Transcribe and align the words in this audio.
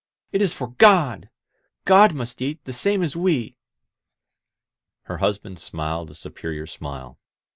"It 0.31 0.41
is 0.41 0.51
for 0.51 0.67
God! 0.69 1.29
God 1.85 2.15
must 2.15 2.41
eat, 2.41 2.65
the 2.65 2.73
same 2.73 3.03
as 3.03 3.15
we. 3.15 3.41
•••"Her 5.03 5.19
husband 5.19 5.59
smiled 5.59 6.09
a 6.09 6.15
superior 6.15 6.65
smile. 6.65 7.19